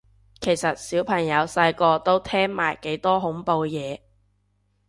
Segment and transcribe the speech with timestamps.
[0.39, 4.01] 其實小朋友細個都聽埋幾多恐怖嘢